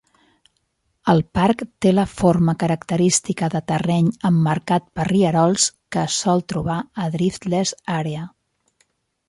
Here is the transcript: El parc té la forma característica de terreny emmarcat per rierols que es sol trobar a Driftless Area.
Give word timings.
El 1.11 1.19
parc 1.37 1.59
té 1.85 1.91
la 1.97 2.05
forma 2.21 2.55
característica 2.63 3.51
de 3.57 3.61
terreny 3.73 4.09
emmarcat 4.31 4.89
per 5.01 5.07
rierols 5.11 5.69
que 5.97 6.03
es 6.09 6.19
sol 6.25 6.45
trobar 6.55 6.81
a 7.05 7.09
Driftless 7.19 7.79
Area. 8.01 8.29